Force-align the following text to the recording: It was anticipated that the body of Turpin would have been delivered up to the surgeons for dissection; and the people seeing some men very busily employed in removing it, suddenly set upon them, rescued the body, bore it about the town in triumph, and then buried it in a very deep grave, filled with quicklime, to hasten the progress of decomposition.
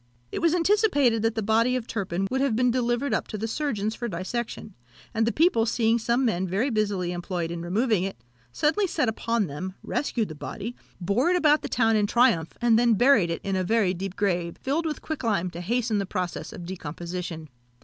It 0.31 0.39
was 0.41 0.55
anticipated 0.55 1.21
that 1.21 1.35
the 1.35 1.43
body 1.43 1.75
of 1.75 1.85
Turpin 1.85 2.27
would 2.31 2.41
have 2.41 2.55
been 2.55 2.71
delivered 2.71 3.13
up 3.13 3.27
to 3.27 3.37
the 3.37 3.47
surgeons 3.47 3.93
for 3.93 4.07
dissection; 4.07 4.73
and 5.13 5.27
the 5.27 5.31
people 5.31 5.67
seeing 5.67 5.99
some 5.99 6.25
men 6.25 6.47
very 6.47 6.71
busily 6.71 7.11
employed 7.11 7.51
in 7.51 7.61
removing 7.61 8.03
it, 8.03 8.17
suddenly 8.51 8.87
set 8.87 9.07
upon 9.09 9.45
them, 9.45 9.75
rescued 9.83 10.29
the 10.29 10.33
body, 10.33 10.75
bore 10.99 11.29
it 11.29 11.35
about 11.35 11.61
the 11.61 11.69
town 11.69 11.95
in 11.95 12.07
triumph, 12.07 12.57
and 12.61 12.79
then 12.79 12.95
buried 12.95 13.29
it 13.29 13.41
in 13.43 13.55
a 13.55 13.63
very 13.63 13.93
deep 13.93 14.15
grave, 14.15 14.57
filled 14.59 14.87
with 14.87 15.03
quicklime, 15.03 15.51
to 15.51 15.61
hasten 15.61 15.99
the 15.99 16.07
progress 16.07 16.51
of 16.51 16.65
decomposition. 16.65 17.47